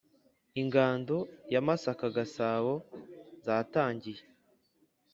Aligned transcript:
Ingando 0.61 1.17
ya 1.53 1.61
Masaka 1.67 2.05
Gasabo 2.15 2.73
zatangiye 3.45 4.23